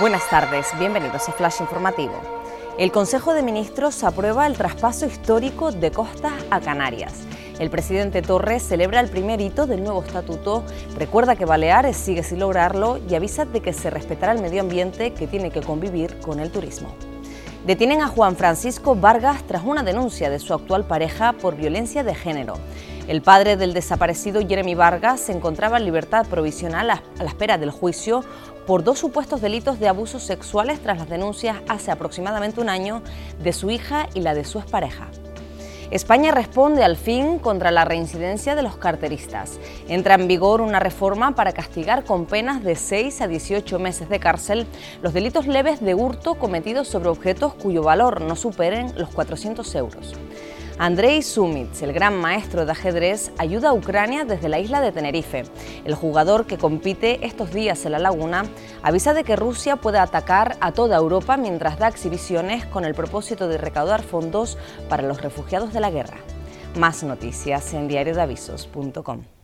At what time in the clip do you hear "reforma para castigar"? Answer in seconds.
40.80-42.04